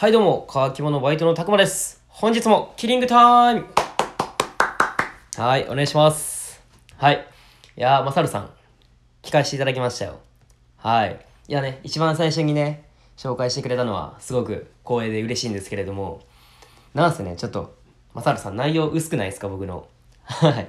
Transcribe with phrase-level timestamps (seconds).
[0.00, 2.02] はいどうも、乾き物バイトのたくまです。
[2.08, 3.66] 本日もキリングタイム
[5.36, 6.58] はい、お願いします。
[6.96, 7.26] はい。
[7.76, 8.50] いやー、まさるさん、
[9.22, 10.20] 聞かせていただきましたよ。
[10.78, 11.20] はい。
[11.48, 12.86] いやね、一番最初にね、
[13.18, 16.22] 紹介してくれたのは、すごく光栄で嬉しいんですけれども、
[16.94, 17.76] なんせね、ちょっと、
[18.14, 19.86] まさるさん、内容薄くないですか、僕の。
[20.24, 20.66] はい。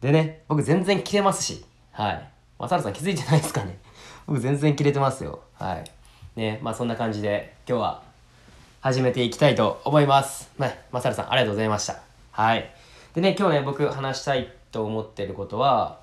[0.00, 2.30] でね、僕全然切れますし、はい。
[2.58, 3.78] まさるさん気づいてないですかね
[4.26, 5.40] 僕全然切れてますよ。
[5.52, 5.84] はい。
[6.34, 8.13] ね、まあそんな感じで、今日は
[8.84, 10.50] 始めていきたいと思います。
[10.58, 12.02] まあ、まさるさん、ありがとうございました。
[12.32, 12.70] はい。
[13.14, 16.00] でね、今日ね、僕話したいと思ってることは、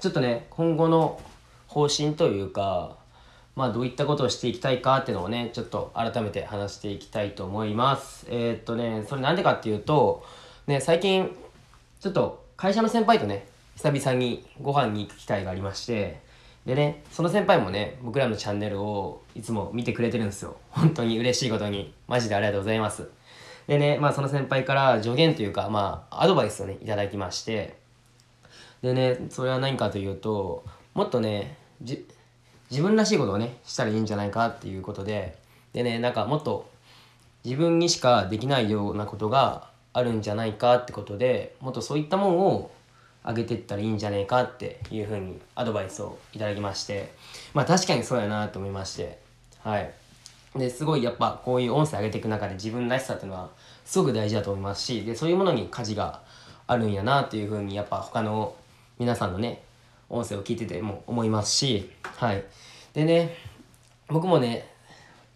[0.00, 1.20] ちょっとね、今後の
[1.66, 2.96] 方針というか、
[3.54, 8.24] まあどういったことをしていきたいかっていうのをね、ちょっと改めて話していきたいと思います。
[8.30, 10.24] えーっとね、それなんでかっていうと、
[10.66, 11.36] ね、最近、
[12.00, 13.46] ちょっと会社の先輩とね、
[13.76, 16.22] 久々にご飯に行く機会がありまして、
[16.66, 20.56] でね、その先輩もね、僕らのチャンネルをいつも見てくれてるんですよ。
[20.70, 21.94] 本当に嬉しいことに。
[22.08, 23.08] マジでありがとうございます。
[23.68, 27.78] でね、まあその先輩から助言というか、まあアドバイスをね、いただきまして、
[28.82, 35.38] でね、それは何かというと、もっとね、自分らしいことをね、したらいいんじゃないかっていうことで、
[35.72, 36.68] でね、なんかもっと
[37.44, 42.70] 自分にしかできないようなことがあるんじゃないかってことでもっとそういったもんを
[43.26, 47.12] 上げてったらいいんじゃないかっていうふうにアドバイスをいただきまして
[47.54, 49.18] まあ確かにそうやなと思いまして
[49.62, 49.90] はい。
[50.54, 53.50] ですごいやっぱこういう音声上げていく中で自分らしさっていうのは
[53.84, 56.22] すごく大事だと思いますしでそういうものに価値が
[56.66, 58.54] あるんやなっていうふうにやっぱ他の
[58.98, 59.62] 皆さんのね
[60.08, 62.44] 音声を聞いてても思いますしはい。
[62.94, 63.36] でね
[64.08, 64.68] 僕もね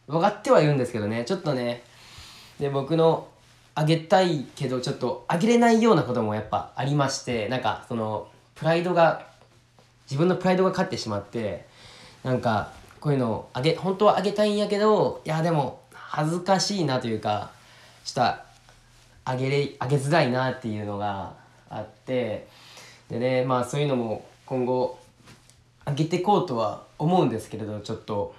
[0.06, 1.82] 分かってはいるんですけどねちょっとね
[2.58, 3.28] で僕の
[3.74, 9.26] あげたいけどちょっとあげれないようなこともやっぱありましてなんかそのプライドが
[10.04, 11.66] 自分のプライドが勝ってしまって
[12.24, 17.52] なんかこういうのをあげ本当はあげたいんやけどいやでも恥ずかしいなというか
[18.04, 18.42] ちょっと
[19.24, 21.34] あげれあげづらいなっていうのが
[21.68, 22.48] あって
[23.08, 24.98] でねまあそういうのも今後
[25.84, 28.34] あげてこうとは思うんですけれどちょっと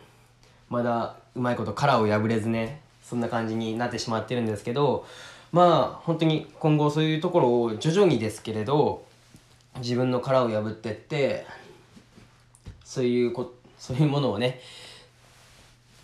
[0.70, 2.82] まだうまいこと殻を破れずね
[3.12, 5.06] そんな感じになってしまってるんですけど
[5.52, 9.04] まあ本当に今後そういうところを徐々にですけれど
[9.80, 11.46] 自分の殻を破ってって
[12.86, 14.62] そういうこそういうものをね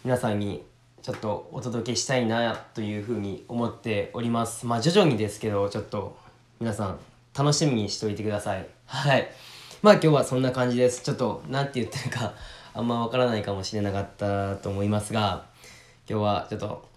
[0.04, 0.66] 皆さんに
[1.02, 4.66] ちょっとお届けしたいなというふうに思っております。
[4.66, 6.18] まあ徐々にですけどちょっと
[6.60, 7.00] 皆さん
[7.34, 8.68] 楽しみにしておいてください。
[8.86, 9.30] はい。
[9.82, 11.04] まあ今日はそんな感じです。
[11.04, 12.34] ちょっと何て言ってるか
[12.74, 15.46] あんまわからないかもしれなかったと思いますが
[16.10, 16.97] 今日はちょっと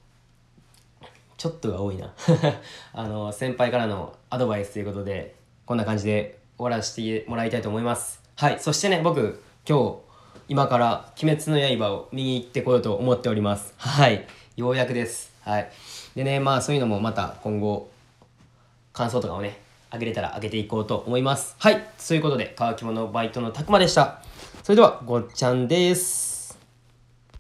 [1.41, 2.13] ちょっとが多いな。
[2.93, 8.21] あの先輩からのアドバイスということでこんな感じで終わらせてもらいたいと思います。
[8.37, 9.97] はいそしてね僕今日
[10.51, 13.73] 今から「鬼滅の刃」を見に行ってこようと思っております。
[13.79, 15.33] はいようやくです。
[15.41, 15.71] はい。
[16.15, 17.89] でねまあそういうのもまた今後
[18.93, 21.57] 感想とかをねあげれたらあげていこうと思います。
[21.59, 24.21] はいそういうことで乾き物バイトのたくまでした。
[24.63, 26.30] それではごっちゃんです。